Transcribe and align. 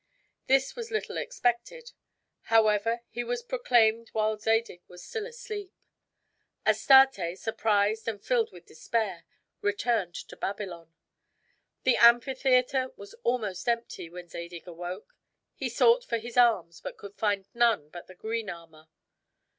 This 0.47 0.75
was 0.75 0.89
little 0.89 1.15
expected; 1.17 1.91
however, 2.45 3.01
he 3.11 3.23
was 3.23 3.43
proclaimed 3.43 4.09
while 4.13 4.35
Zadig 4.35 4.81
was 4.87 5.03
still 5.05 5.27
asleep. 5.27 5.75
Astarte, 6.65 7.37
surprised 7.37 8.07
and 8.07 8.19
filled 8.19 8.51
with 8.51 8.65
despair, 8.65 9.25
returned 9.61 10.15
to 10.15 10.35
Babylon. 10.35 10.95
The 11.83 11.97
amphitheater 11.97 12.91
was 12.95 13.13
almost 13.23 13.69
empty 13.69 14.09
when 14.09 14.27
Zadig 14.27 14.65
awoke; 14.67 15.15
he 15.53 15.69
sought 15.69 16.03
for 16.03 16.17
his 16.17 16.35
arms, 16.35 16.81
but 16.81 16.97
could 16.97 17.13
find 17.13 17.45
none 17.53 17.89
but 17.89 18.07
the 18.07 18.15
green 18.15 18.49
armor. 18.49 18.87